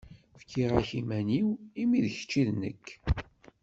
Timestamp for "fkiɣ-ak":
0.41-0.89